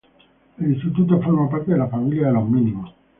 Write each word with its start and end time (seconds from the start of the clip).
El 0.57 0.73
instituto 0.73 1.21
forma 1.21 1.47
parte 1.47 1.73
de 1.73 1.77
la 1.77 1.87
Familia 1.87 2.25
de 2.25 2.33
los 2.33 2.49
Mínimos. 2.49 2.95